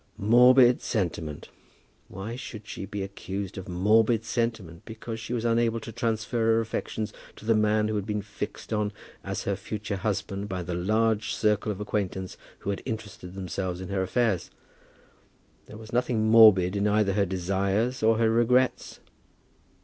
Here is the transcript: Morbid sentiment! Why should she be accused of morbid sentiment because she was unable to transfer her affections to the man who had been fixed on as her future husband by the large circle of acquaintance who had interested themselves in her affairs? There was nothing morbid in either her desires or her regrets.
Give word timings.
Morbid 0.17 0.81
sentiment! 0.81 1.49
Why 2.07 2.35
should 2.35 2.65
she 2.67 2.87
be 2.87 3.03
accused 3.03 3.55
of 3.55 3.69
morbid 3.69 4.25
sentiment 4.25 4.81
because 4.83 5.19
she 5.19 5.31
was 5.31 5.45
unable 5.45 5.79
to 5.79 5.91
transfer 5.91 6.39
her 6.39 6.59
affections 6.59 7.13
to 7.35 7.45
the 7.45 7.53
man 7.53 7.87
who 7.87 7.95
had 7.97 8.07
been 8.07 8.23
fixed 8.23 8.73
on 8.73 8.91
as 9.23 9.43
her 9.43 9.55
future 9.55 9.97
husband 9.97 10.49
by 10.49 10.63
the 10.63 10.73
large 10.73 11.35
circle 11.35 11.71
of 11.71 11.79
acquaintance 11.79 12.35
who 12.61 12.71
had 12.71 12.81
interested 12.83 13.35
themselves 13.35 13.79
in 13.79 13.89
her 13.89 14.01
affairs? 14.01 14.49
There 15.67 15.77
was 15.77 15.93
nothing 15.93 16.29
morbid 16.31 16.75
in 16.75 16.87
either 16.87 17.13
her 17.13 17.27
desires 17.27 18.01
or 18.01 18.17
her 18.17 18.31
regrets. 18.31 19.01